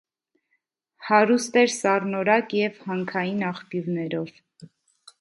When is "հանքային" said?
2.89-3.47